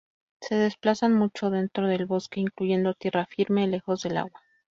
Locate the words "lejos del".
3.67-4.17